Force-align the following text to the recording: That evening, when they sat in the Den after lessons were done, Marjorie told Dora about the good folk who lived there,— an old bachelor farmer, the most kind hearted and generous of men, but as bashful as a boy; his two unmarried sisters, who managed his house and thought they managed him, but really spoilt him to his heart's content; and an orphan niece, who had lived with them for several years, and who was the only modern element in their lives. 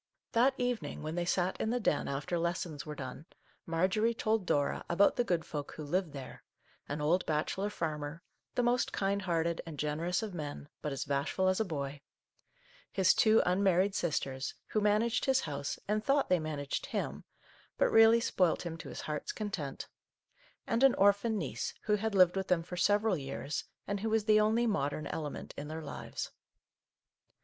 That 0.31 0.55
evening, 0.57 1.03
when 1.03 1.13
they 1.13 1.25
sat 1.25 1.61
in 1.61 1.69
the 1.69 1.79
Den 1.79 2.07
after 2.07 2.39
lessons 2.39 2.87
were 2.87 2.95
done, 2.95 3.27
Marjorie 3.67 4.15
told 4.15 4.47
Dora 4.47 4.83
about 4.89 5.15
the 5.15 5.23
good 5.23 5.45
folk 5.45 5.73
who 5.73 5.83
lived 5.83 6.11
there,— 6.11 6.43
an 6.89 7.01
old 7.01 7.23
bachelor 7.27 7.69
farmer, 7.69 8.23
the 8.55 8.63
most 8.63 8.91
kind 8.93 9.21
hearted 9.21 9.61
and 9.63 9.77
generous 9.77 10.23
of 10.23 10.33
men, 10.33 10.69
but 10.81 10.91
as 10.91 11.05
bashful 11.05 11.47
as 11.47 11.59
a 11.59 11.65
boy; 11.65 12.01
his 12.91 13.13
two 13.13 13.43
unmarried 13.45 13.93
sisters, 13.93 14.55
who 14.69 14.81
managed 14.81 15.25
his 15.25 15.41
house 15.41 15.77
and 15.87 16.03
thought 16.03 16.29
they 16.29 16.39
managed 16.39 16.87
him, 16.87 17.23
but 17.77 17.91
really 17.91 18.19
spoilt 18.19 18.65
him 18.65 18.77
to 18.79 18.89
his 18.89 19.01
heart's 19.01 19.31
content; 19.31 19.87
and 20.65 20.81
an 20.83 20.95
orphan 20.95 21.37
niece, 21.37 21.75
who 21.83 21.93
had 21.97 22.15
lived 22.15 22.35
with 22.35 22.47
them 22.47 22.63
for 22.63 22.75
several 22.75 23.15
years, 23.15 23.65
and 23.85 23.99
who 23.99 24.09
was 24.09 24.25
the 24.25 24.39
only 24.39 24.65
modern 24.65 25.05
element 25.05 25.53
in 25.55 25.67
their 25.67 25.83
lives. 25.83 26.31